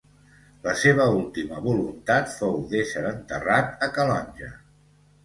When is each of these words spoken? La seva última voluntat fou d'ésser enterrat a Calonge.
La 0.67 0.71
seva 0.83 1.03
última 1.17 1.59
voluntat 1.65 2.31
fou 2.37 2.57
d'ésser 2.71 3.05
enterrat 3.11 3.87
a 3.89 3.91
Calonge. 3.99 4.51